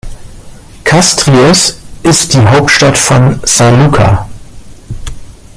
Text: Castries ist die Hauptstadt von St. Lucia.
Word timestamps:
Castries 0.83 1.77
ist 2.01 2.33
die 2.33 2.39
Hauptstadt 2.43 2.97
von 2.97 3.39
St. 3.45 3.59
Lucia. 3.77 4.27